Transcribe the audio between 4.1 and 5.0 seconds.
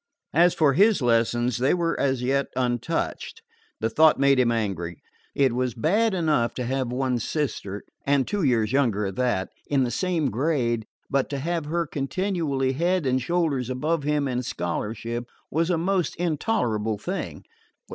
made him angry.